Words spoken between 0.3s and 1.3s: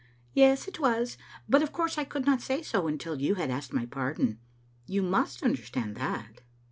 "Yes, it was;